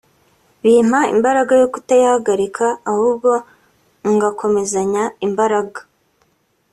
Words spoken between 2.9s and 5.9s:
ahubwo ngakomezanya imbaraga